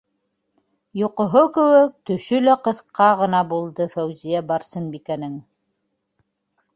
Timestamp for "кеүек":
1.57-1.91